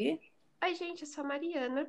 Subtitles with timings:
[0.00, 0.18] Gabi.
[0.64, 1.86] Oi, gente, eu sou a Mariana.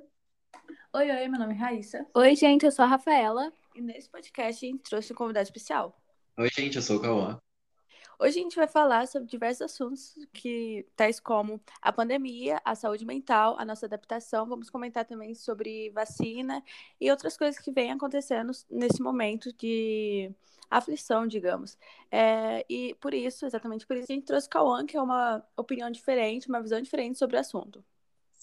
[0.94, 2.06] Oi, oi, meu nome é Raíssa.
[2.14, 3.54] Oi, gente, eu sou a Rafaela.
[3.74, 5.98] E nesse podcast a gente trouxe um convidado especial.
[6.38, 7.40] Oi, gente, eu sou o Cauã.
[8.20, 13.06] Hoje a gente vai falar sobre diversos assuntos, que tais como a pandemia, a saúde
[13.06, 14.46] mental, a nossa adaptação.
[14.46, 16.62] Vamos comentar também sobre vacina
[17.00, 20.32] e outras coisas que vêm acontecendo nesse momento de
[20.70, 21.78] aflição, digamos.
[22.12, 25.44] É, e por isso, exatamente por isso, a gente trouxe o Cauã, que é uma
[25.56, 27.84] opinião diferente, uma visão diferente sobre o assunto.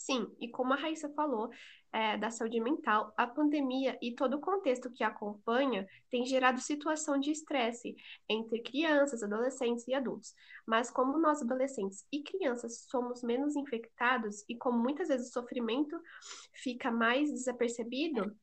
[0.09, 1.51] Sim, e como a Raíssa falou,
[1.93, 7.21] é, da saúde mental, a pandemia e todo o contexto que acompanha tem gerado situação
[7.21, 7.95] de estresse
[8.27, 10.35] entre crianças, adolescentes e adultos.
[10.67, 16.01] Mas como nós adolescentes e crianças somos menos infectados e como muitas vezes o sofrimento
[16.55, 18.35] fica mais desapercebido,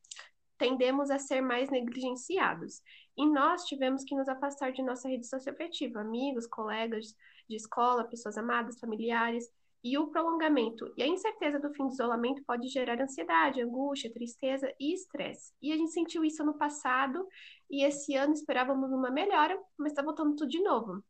[0.56, 2.80] tendemos a ser mais negligenciados.
[3.16, 7.12] E nós tivemos que nos afastar de nossa rede socioafetiva, amigos, colegas
[7.48, 9.50] de escola, pessoas amadas, familiares,
[9.86, 14.68] e o prolongamento e a incerteza do fim do isolamento pode gerar ansiedade, angústia, tristeza
[14.80, 15.52] e estresse.
[15.62, 17.24] E a gente sentiu isso no passado
[17.70, 21.04] e esse ano esperávamos uma melhora, mas está voltando tudo de novo.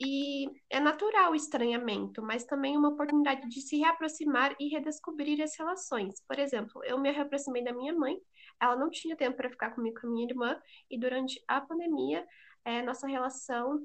[0.00, 5.54] E é natural o estranhamento, mas também uma oportunidade de se reaproximar e redescobrir as
[5.58, 6.22] relações.
[6.26, 8.16] Por exemplo, eu me reaproximei da minha mãe,
[8.58, 10.58] ela não tinha tempo para ficar comigo com a minha irmã,
[10.90, 12.26] e durante a pandemia,
[12.64, 13.78] é, nossa relação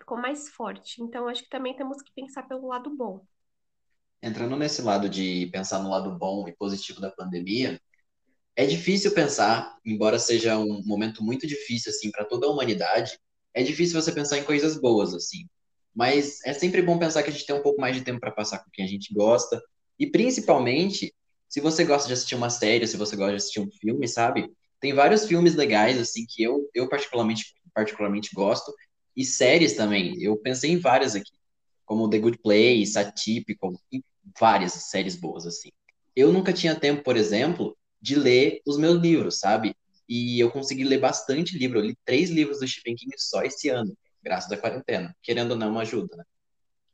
[0.00, 1.00] ficou mais forte.
[1.00, 3.24] Então, acho que também temos que pensar pelo lado bom
[4.22, 7.80] entrando nesse lado de pensar no lado bom e positivo da pandemia,
[8.54, 13.18] é difícil pensar, embora seja um momento muito difícil assim para toda a humanidade,
[13.54, 15.48] é difícil você pensar em coisas boas assim.
[15.94, 18.30] Mas é sempre bom pensar que a gente tem um pouco mais de tempo para
[18.30, 19.60] passar com quem a gente gosta
[19.98, 21.14] e principalmente
[21.48, 24.48] se você gosta de assistir uma série, se você gosta de assistir um filme, sabe?
[24.80, 28.72] Tem vários filmes legais assim que eu eu particularmente particularmente gosto
[29.16, 30.22] e séries também.
[30.22, 31.32] Eu pensei em várias aqui,
[31.84, 33.74] como The Good Place, Atypical,
[34.38, 35.70] várias séries boas, assim.
[36.14, 39.74] Eu nunca tinha tempo, por exemplo, de ler os meus livros, sabe?
[40.08, 41.78] E eu consegui ler bastante livro.
[41.78, 45.16] Eu li três livros do Stephen King só esse ano, graças à quarentena.
[45.22, 46.24] Querendo ou não, ajuda, né?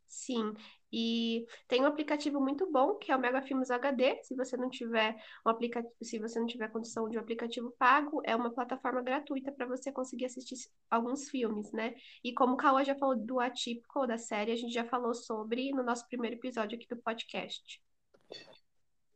[0.06, 0.54] Sim,
[0.92, 4.22] e tem um aplicativo muito bom que é o Mega Filmes HD.
[4.22, 5.16] Se você não tiver
[5.46, 9.52] um aplicativo, se você não tiver condição de um aplicativo pago, é uma plataforma gratuita
[9.52, 10.56] para você conseguir assistir
[10.90, 11.94] alguns filmes, né?
[12.24, 15.70] E como o Cauã já falou do atípico da série, a gente já falou sobre
[15.72, 17.87] no nosso primeiro episódio aqui do podcast.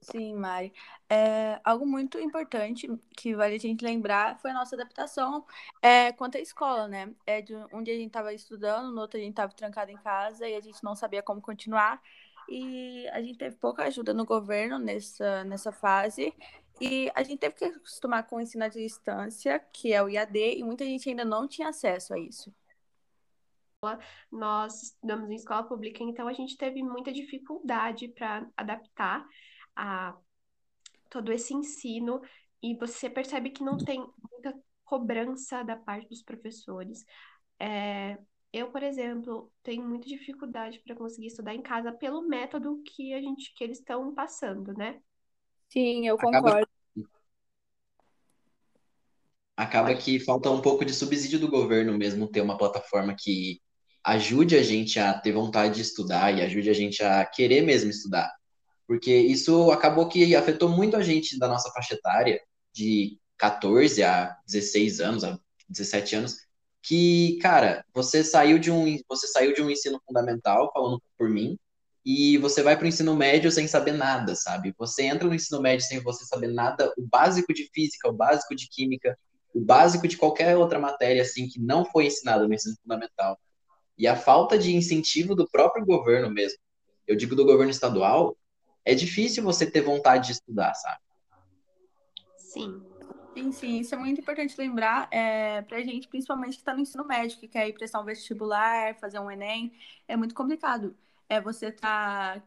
[0.02, 0.72] Sim, Mari.
[1.08, 5.46] É, algo muito importante que vale a gente lembrar foi a nossa adaptação
[5.80, 7.14] é, quanto à escola, né?
[7.24, 9.96] É de um dia a gente estava estudando, no outro a gente estava trancado em
[9.96, 12.02] casa e a gente não sabia como continuar.
[12.48, 16.34] E a gente teve pouca ajuda no governo nessa, nessa fase.
[16.80, 20.58] E a gente teve que acostumar com o ensino à distância, que é o IAD,
[20.58, 22.52] e muita gente ainda não tinha acesso a isso.
[24.30, 29.26] Nós estudamos em escola pública, então a gente teve muita dificuldade para adaptar
[29.76, 30.16] a
[31.10, 32.20] todo esse ensino
[32.62, 37.04] e você percebe que não tem muita cobrança da parte dos professores.
[37.58, 38.18] É,
[38.52, 43.20] eu, por exemplo, tenho muita dificuldade para conseguir estudar em casa pelo método que a
[43.20, 45.00] gente que eles estão passando, né?
[45.68, 46.48] Sim, eu concordo.
[46.48, 46.66] Acaba,
[49.56, 53.60] Acaba que falta um pouco de subsídio do governo mesmo ter uma plataforma que
[54.04, 57.90] ajude a gente a ter vontade de estudar e ajude a gente a querer mesmo
[57.90, 58.30] estudar
[58.92, 62.38] porque isso acabou que afetou muito a gente da nossa faixa etária,
[62.74, 66.36] de 14 a 16 anos, a 17 anos,
[66.82, 71.58] que, cara, você saiu de um, você saiu de um ensino fundamental, falando por mim,
[72.04, 74.74] e você vai para o ensino médio sem saber nada, sabe?
[74.76, 78.54] Você entra no ensino médio sem você saber nada, o básico de física, o básico
[78.54, 79.18] de química,
[79.54, 83.40] o básico de qualquer outra matéria, assim, que não foi ensinado no ensino fundamental.
[83.96, 86.58] E a falta de incentivo do próprio governo mesmo,
[87.06, 88.36] eu digo do governo estadual,
[88.84, 91.00] é difícil você ter vontade de estudar, sabe?
[92.36, 92.82] Sim.
[93.34, 97.02] Sim, sim, isso é muito importante lembrar é, pra gente, principalmente que está no ensino
[97.02, 99.72] médio, que quer ir prestar um vestibular, fazer um Enem,
[100.06, 100.94] é muito complicado.
[101.30, 102.42] É você tá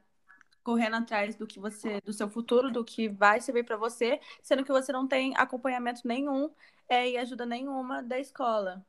[0.64, 4.64] correndo atrás do que você, do seu futuro, do que vai servir para você, sendo
[4.64, 6.52] que você não tem acompanhamento nenhum
[6.88, 8.86] é, e ajuda nenhuma da escola.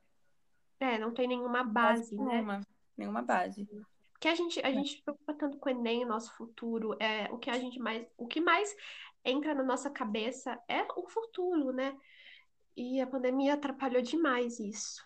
[0.79, 2.33] É, não tem nenhuma base, base né?
[2.35, 2.61] Nenhuma,
[2.97, 3.67] nenhuma base.
[4.17, 7.31] Porque a gente, a gente se preocupa tanto com o Enem, o nosso futuro, é,
[7.31, 8.75] o que a gente mais, o que mais
[9.23, 11.95] entra na nossa cabeça é o futuro, né?
[12.75, 15.05] E a pandemia atrapalhou demais isso.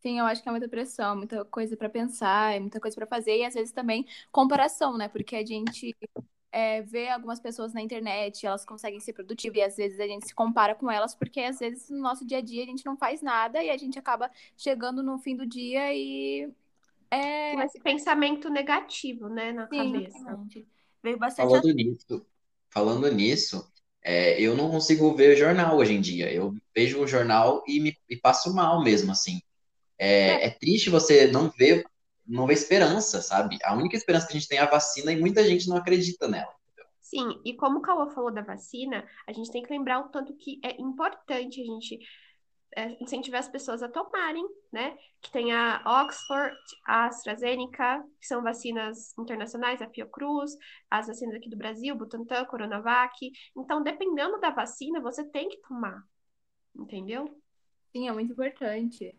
[0.00, 3.38] Sim, eu acho que é muita pressão, muita coisa para pensar, muita coisa para fazer,
[3.38, 5.08] e às vezes também comparação, né?
[5.08, 5.96] Porque a gente
[6.52, 10.26] é, vê algumas pessoas na internet, elas conseguem ser produtivas, e às vezes a gente
[10.26, 12.98] se compara com elas, porque às vezes no nosso dia a dia a gente não
[12.98, 16.52] faz nada e a gente acaba chegando no fim do dia e
[17.10, 17.52] é...
[17.52, 20.38] Com esse pensamento negativo, né, na Sim, cabeça.
[21.02, 21.48] veio bastante.
[21.48, 22.26] Falando nisso,
[22.70, 23.72] falando nisso,
[24.02, 26.32] é, eu não consigo ver jornal hoje em dia.
[26.32, 29.40] Eu vejo o jornal e me e passo mal mesmo, assim.
[29.98, 31.84] É, é triste você não ver,
[32.26, 33.58] não ver esperança, sabe?
[33.64, 36.28] A única esperança que a gente tem é a vacina e muita gente não acredita
[36.28, 36.54] nela.
[37.00, 40.36] Sim, e como o Cauã falou da vacina, a gente tem que lembrar o tanto
[40.36, 41.98] que é importante a gente é,
[43.00, 44.96] incentivar as pessoas a tomarem, né?
[45.20, 50.52] Que tem a Oxford, a AstraZeneca, que são vacinas internacionais, a Fiocruz,
[50.90, 53.14] as vacinas aqui do Brasil, Butantan, Coronavac.
[53.56, 56.02] Então, dependendo da vacina, você tem que tomar,
[56.74, 57.40] entendeu?
[57.92, 59.18] Sim, é muito importante.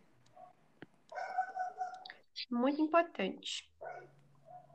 [2.51, 3.67] Muito importante.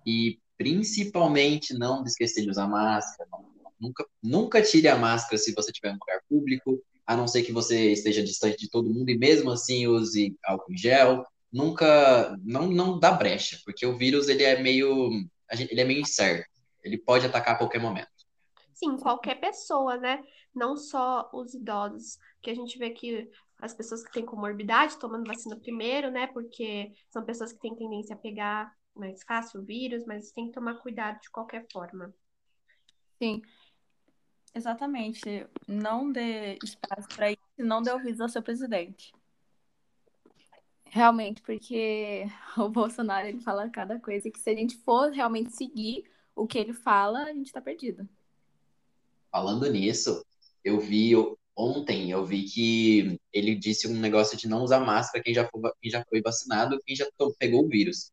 [0.05, 3.31] E principalmente não esquecer de usar máscara.
[3.79, 7.43] Nunca, nunca tire a máscara se você estiver em um lugar público, a não ser
[7.43, 11.25] que você esteja distante de todo mundo e mesmo assim use álcool em gel.
[11.53, 15.11] Nunca, não, não dá brecha, porque o vírus ele é meio,
[15.51, 16.49] ele é meio incerto.
[16.83, 18.09] Ele pode atacar a qualquer momento.
[18.73, 20.23] Sim, qualquer pessoa, né?
[20.55, 25.27] Não só os idosos, que a gente vê que as pessoas que têm comorbidade tomando
[25.27, 26.27] vacina primeiro, né?
[26.27, 30.53] Porque são pessoas que têm tendência a pegar mais fácil o vírus, mas tem que
[30.53, 32.13] tomar cuidado de qualquer forma.
[33.19, 33.41] Sim,
[34.55, 35.47] exatamente.
[35.67, 39.13] Não dê espaço para isso, não dê ouvidos ao seu presidente.
[40.85, 42.25] Realmente, porque
[42.57, 46.05] o Bolsonaro ele fala cada coisa que se a gente for realmente seguir
[46.35, 48.09] o que ele fala, a gente está perdido.
[49.31, 50.25] Falando nisso,
[50.63, 51.13] eu vi
[51.57, 55.61] ontem, eu vi que ele disse um negócio de não usar máscara quem já foi,
[55.81, 57.07] quem já foi vacinado, quem já
[57.39, 58.11] pegou o vírus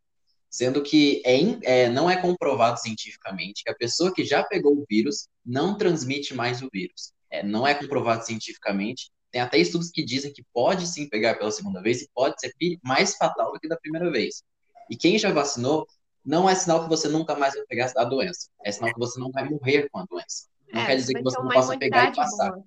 [0.50, 4.86] sendo que é, é, não é comprovado cientificamente que a pessoa que já pegou o
[4.90, 7.14] vírus não transmite mais o vírus.
[7.30, 9.12] É, não é comprovado cientificamente.
[9.32, 12.52] Tem até estudos que dizem que pode sim pegar pela segunda vez e pode ser
[12.84, 14.44] mais fatal do que da primeira vez.
[14.90, 15.86] E quem já vacinou,
[16.26, 18.50] não é sinal que você nunca mais vai pegar a doença.
[18.66, 20.48] É sinal que você não vai morrer com a doença.
[20.74, 22.52] Não é, quer dizer que você não possa pegar e passar.
[22.52, 22.66] Boa.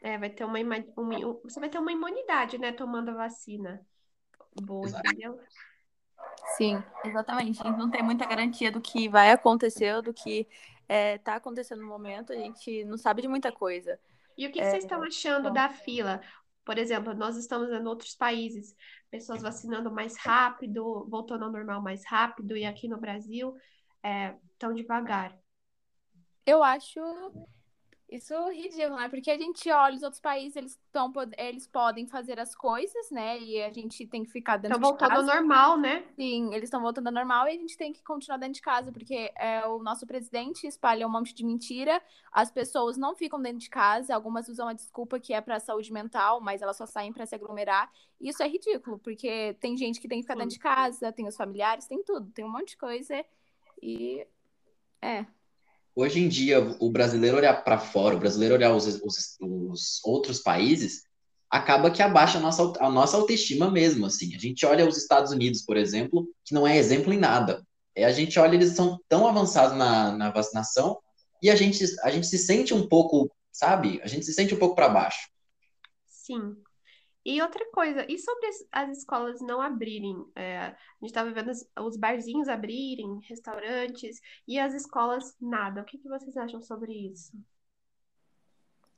[0.00, 0.58] É, vai ter uma,
[0.96, 3.84] uma, você vai ter uma imunidade, né, tomando a vacina.
[4.62, 5.08] Boa, Exato.
[5.08, 5.40] entendeu?
[6.58, 7.62] Sim, exatamente.
[7.62, 10.48] A gente não tem muita garantia do que vai acontecer, do que está
[10.88, 12.32] é, tá acontecendo no momento.
[12.32, 13.98] A gente não sabe de muita coisa.
[14.36, 15.52] E o que, é, que vocês estão achando bom.
[15.52, 16.20] da fila?
[16.64, 18.74] Por exemplo, nós estamos em outros países,
[19.08, 23.56] pessoas vacinando mais rápido, voltando ao normal mais rápido, e aqui no Brasil
[24.02, 25.38] é, tão devagar.
[26.44, 27.00] Eu acho
[28.10, 29.08] isso é ridículo, né?
[29.08, 33.38] Porque a gente olha os outros países, eles, tão, eles podem fazer as coisas, né?
[33.38, 35.12] E a gente tem que ficar dentro tão de casa.
[35.12, 36.04] Estão voltando ao normal, né?
[36.16, 38.90] Sim, eles estão voltando ao normal e a gente tem que continuar dentro de casa,
[38.90, 42.02] porque é, o nosso presidente espalha um monte de mentira,
[42.32, 45.92] as pessoas não ficam dentro de casa, algumas usam a desculpa que é para saúde
[45.92, 47.90] mental, mas elas só saem para se aglomerar.
[48.18, 51.28] E isso é ridículo, porque tem gente que tem que ficar dentro de casa, tem
[51.28, 53.22] os familiares, tem tudo, tem um monte de coisa.
[53.82, 54.26] E
[55.02, 55.26] é,
[55.98, 60.38] hoje em dia, o brasileiro olhar para fora, o brasileiro olhar os, os, os, outros
[60.38, 61.02] países,
[61.50, 64.32] acaba que abaixa a nossa, a nossa autoestima mesmo, assim.
[64.36, 67.66] A gente olha os Estados Unidos, por exemplo, que não é exemplo em nada.
[67.96, 71.00] É, a gente olha, eles são tão avançados na, na vacinação
[71.42, 74.00] e a gente, a gente se sente um pouco, sabe?
[74.04, 75.28] A gente se sente um pouco para baixo.
[76.06, 76.54] Sim,
[77.28, 80.16] e outra coisa, e sobre as, escolas não abrirem?
[80.34, 85.82] É, a gente estava vendo os, os barzinhos abrirem, restaurantes, e as escolas nada.
[85.82, 87.32] O que, que vocês acham sobre isso?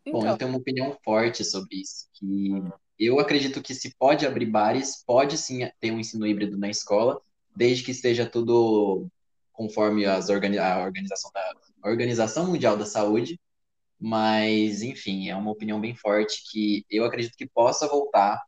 [0.07, 0.31] Bom, então...
[0.31, 2.53] eu tenho uma opinião forte sobre isso, que
[2.99, 7.21] eu acredito que se pode abrir bares, pode sim ter um ensino híbrido na escola,
[7.55, 9.09] desde que esteja tudo
[9.53, 13.41] conforme as organi a organização da a Organização Mundial da Saúde,
[14.01, 18.43] mas, enfim, é uma opinião bem forte que eu acredito que possa voltar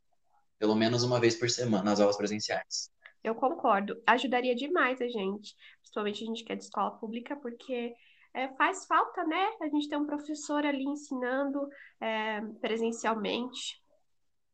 [0.58, 2.88] pelo menos uma vez por semana nas aulas presenciais.
[3.22, 4.00] Eu concordo.
[4.06, 7.92] Ajudaria demais a gente, principalmente a gente que é de escola pública, porque
[8.32, 9.44] é, faz falta, né?
[9.60, 11.68] A gente ter um professor ali ensinando
[12.00, 13.82] é, presencialmente.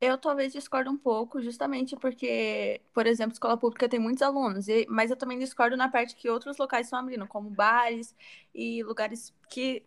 [0.00, 5.11] Eu talvez discordo um pouco, justamente porque, por exemplo, escola pública tem muitos alunos, mas
[5.11, 8.14] eu também discordo na parte que outros locais estão abrindo, como bares
[8.55, 9.83] e lugares que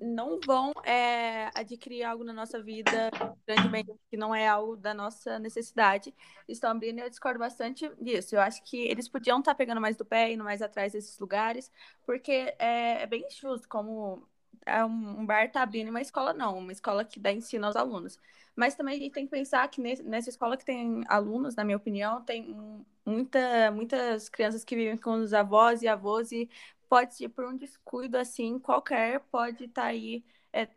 [0.00, 3.10] não vão é, adquirir algo na nossa vida
[3.46, 6.14] grandemente que não é algo da nossa necessidade.
[6.48, 8.34] Estão abrindo e eu discordo bastante disso.
[8.34, 11.70] Eu acho que eles podiam estar pegando mais do pé, indo mais atrás desses lugares,
[12.04, 14.26] porque é, é bem justo como
[14.66, 18.18] é um bar está abrindo uma escola não, uma escola que dá ensino aos alunos.
[18.56, 21.76] Mas também a gente tem que pensar que nessa escola que tem alunos, na minha
[21.76, 22.56] opinião, tem
[23.04, 26.48] muita, muitas crianças que vivem com os avós e avós e
[26.88, 30.68] pode ser por um descuido assim, qualquer pode estar tá aí é,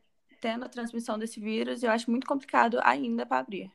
[0.42, 3.72] tendo a transmissão desse vírus, eu acho muito complicado ainda para abrir.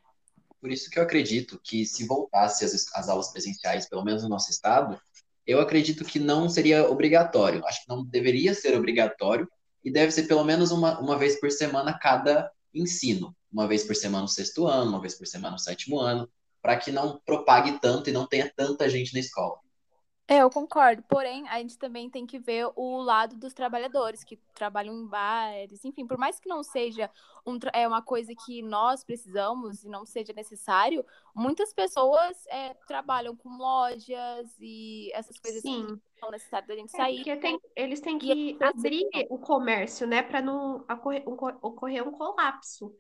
[0.61, 4.29] Por isso que eu acredito que se voltasse as, as aulas presenciais, pelo menos no
[4.29, 5.01] nosso estado,
[5.47, 7.65] eu acredito que não seria obrigatório.
[7.67, 9.49] Acho que não deveria ser obrigatório
[9.85, 13.35] e deve ser pelo menos uma, uma vez por semana cada ensino.
[13.53, 16.29] Uma vez por semana no sexto ano, uma vez por semana no sétimo ano,
[16.63, 19.59] para que não propague tanto e não tenha tanta gente na escola.
[20.29, 21.03] É, eu concordo.
[21.09, 25.85] Porém, a gente também tem que ver o lado dos trabalhadores que trabalham em bares,
[25.85, 27.11] enfim, por mais que não seja
[27.47, 31.05] um, é uma coisa que nós precisamos e não seja necessário,
[31.35, 35.87] muitas pessoas é, trabalham com lojas e essas coisas Sim.
[35.93, 37.27] que são necessárias da gente É, sair.
[37.27, 41.59] porque tem, eles têm que é abrir o comércio, né, para não ocorrer um, co-
[41.63, 42.95] ocorrer um colapso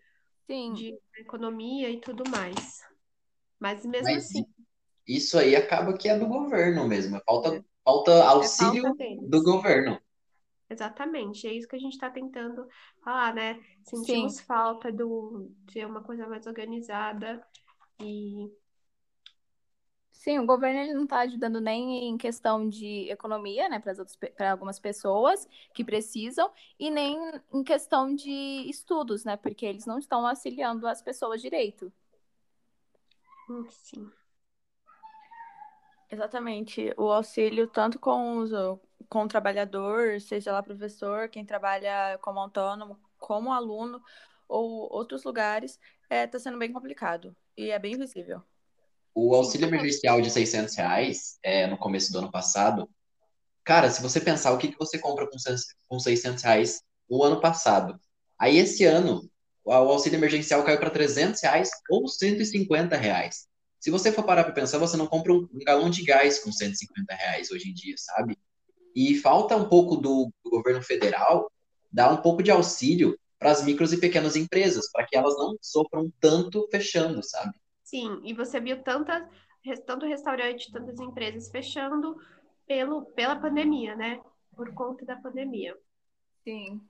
[0.46, 2.80] Sim, de economia e tudo mais.
[3.58, 4.46] Mas mesmo Mas assim,
[5.06, 7.20] isso aí acaba que é do governo mesmo.
[7.26, 7.64] Falta, É.
[7.84, 10.00] falta é auxílio falta do governo.
[10.68, 12.66] Exatamente, é isso que a gente está tentando
[13.04, 13.60] falar, né?
[13.84, 13.96] Sim.
[13.98, 17.44] Sentimos falta do, de uma coisa mais organizada
[18.00, 18.50] e
[20.22, 23.94] sim, o governo ele não está ajudando nem em questão de economia, né, para
[24.36, 27.18] para algumas pessoas que precisam, e nem
[27.52, 28.30] em questão de
[28.68, 31.92] estudos, né, porque eles não estão auxiliando as pessoas direito.
[33.48, 34.12] hum, sim.
[36.10, 36.92] Exatamente.
[36.96, 38.50] O auxílio, tanto com, os,
[39.08, 44.02] com o trabalhador, seja lá professor, quem trabalha como autônomo, como aluno,
[44.48, 47.34] ou outros lugares, está sendo bem complicado.
[47.56, 48.42] E é bem visível.
[49.14, 52.88] O auxílio emergencial de 600 reais, é, no começo do ano passado,
[53.64, 57.24] cara, se você pensar o que, que você compra com, se- com 600 reais o
[57.24, 58.00] ano passado,
[58.38, 59.28] aí esse ano
[59.64, 63.46] o auxílio emergencial caiu para 300 reais ou 150 reais.
[63.80, 66.52] Se você for parar para pensar, você não compra um, um galão de gás com
[66.52, 68.36] 150 reais hoje em dia, sabe?
[68.94, 71.50] E falta um pouco do, do governo federal
[71.92, 75.56] dar um pouco de auxílio para as micros e pequenas empresas, para que elas não
[75.60, 77.54] sofram tanto fechando, sabe?
[77.92, 79.22] Sim, e você viu tantas,
[79.84, 82.16] tanto restaurante, tantas empresas fechando
[82.66, 84.18] pelo, pela pandemia, né?
[84.56, 85.76] Por conta da pandemia.
[86.42, 86.80] Sim.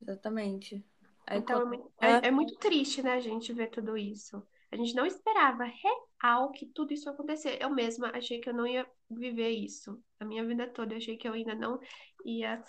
[0.00, 0.84] Exatamente.
[1.28, 4.42] Aí Então é muito, é, é muito triste, né, a gente ver tudo isso.
[4.72, 7.62] A gente não esperava real que tudo isso acontecesse.
[7.62, 10.02] Eu mesma achei que eu não ia viver isso.
[10.18, 11.78] A minha vida toda eu achei que eu ainda não
[12.26, 12.60] ia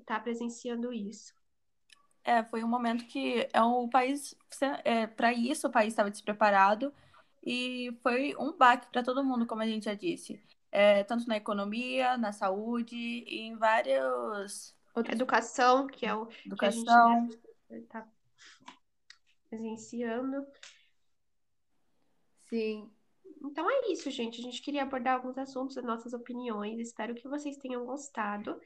[0.00, 1.32] estar presenciando isso.
[2.28, 4.36] É, foi um momento que é o país,
[4.84, 6.92] é, para isso o país estava despreparado
[7.42, 10.38] e foi um baque para todo mundo, como a gente já disse,
[10.70, 17.30] É, tanto na economia, na saúde e em vários outros Educação, que é o educação.
[17.70, 18.06] está
[19.48, 20.46] presenciando.
[22.50, 22.90] Sim.
[23.42, 24.38] Então é isso, gente.
[24.38, 26.78] A gente queria abordar alguns assuntos, as nossas opiniões.
[26.78, 28.60] Espero que vocês tenham gostado.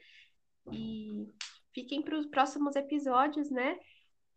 [0.69, 1.29] E
[1.73, 3.77] fiquem para os próximos episódios, né?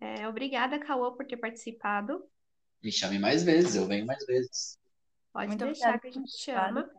[0.01, 2.25] É, obrigada, Cauã, por ter participado.
[2.83, 4.79] Me chame mais vezes, eu venho mais vezes.
[5.33, 6.91] Pode Muito deixar obrigada que a gente chama.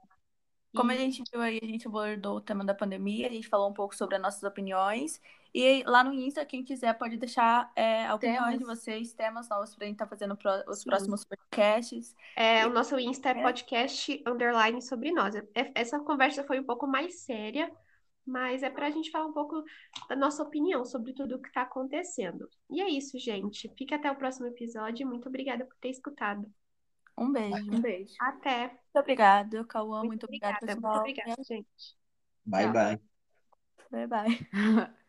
[0.76, 3.70] Como a gente viu aí, a gente abordou o tema da pandemia, a gente falou
[3.70, 5.20] um pouco sobre as nossas opiniões.
[5.54, 8.78] E lá no Insta, quem quiser pode deixar é, opiniões de Temas.
[8.80, 10.90] vocês, temas novos para a gente estar fazendo pro- os Sim.
[10.90, 12.14] próximos podcasts.
[12.36, 13.42] É, o nosso Insta é É.
[13.42, 15.34] podcast underline sobre nós.
[15.36, 17.72] É- Essa conversa foi um pouco mais séria,
[18.28, 19.64] mas é para a gente falar um pouco
[20.10, 22.50] da nossa opinião sobre tudo o que está acontecendo.
[22.70, 23.74] E é isso, gente.
[23.78, 25.08] Fique até o próximo episódio.
[25.08, 26.52] Muito obrigada por ter escutado.
[27.18, 27.72] Um beijo.
[27.72, 28.14] Um beijo.
[28.20, 28.68] Até.
[28.68, 30.00] Muito obrigada, Cauã.
[30.00, 30.82] Muito Muito obrigada, obrigada.
[30.82, 31.04] pessoal.
[31.04, 31.98] Muito obrigada, gente.
[32.46, 32.74] Bye, Tchau.
[32.74, 33.02] bye.
[33.90, 34.48] Bye, bye.